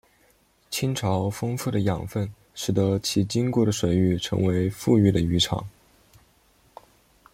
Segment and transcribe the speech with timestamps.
[0.71, 5.63] 亲潮丰富的养分使得其经过的水域成为富裕的渔场。